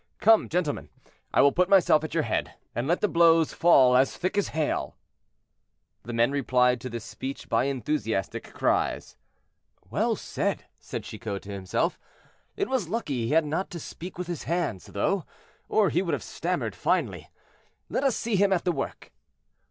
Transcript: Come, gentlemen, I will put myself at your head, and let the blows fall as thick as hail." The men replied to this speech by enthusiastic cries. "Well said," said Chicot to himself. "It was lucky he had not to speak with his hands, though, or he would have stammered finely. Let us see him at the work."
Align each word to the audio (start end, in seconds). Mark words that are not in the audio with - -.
Come, 0.19 0.49
gentlemen, 0.49 0.89
I 1.31 1.41
will 1.43 1.51
put 1.51 1.69
myself 1.69 2.03
at 2.03 2.15
your 2.15 2.23
head, 2.23 2.55
and 2.73 2.87
let 2.87 3.01
the 3.01 3.07
blows 3.07 3.53
fall 3.53 3.95
as 3.95 4.17
thick 4.17 4.35
as 4.35 4.47
hail." 4.47 4.97
The 6.01 6.11
men 6.11 6.31
replied 6.31 6.81
to 6.81 6.89
this 6.89 7.03
speech 7.03 7.47
by 7.47 7.65
enthusiastic 7.65 8.51
cries. 8.51 9.15
"Well 9.91 10.15
said," 10.15 10.65
said 10.79 11.03
Chicot 11.03 11.43
to 11.43 11.51
himself. 11.51 11.99
"It 12.57 12.67
was 12.67 12.89
lucky 12.89 13.27
he 13.27 13.33
had 13.33 13.45
not 13.45 13.69
to 13.69 13.79
speak 13.79 14.17
with 14.17 14.25
his 14.25 14.45
hands, 14.45 14.87
though, 14.87 15.23
or 15.69 15.91
he 15.91 16.01
would 16.01 16.13
have 16.13 16.23
stammered 16.23 16.75
finely. 16.75 17.29
Let 17.87 18.03
us 18.03 18.15
see 18.15 18.35
him 18.35 18.51
at 18.51 18.63
the 18.65 18.71
work." 18.71 19.11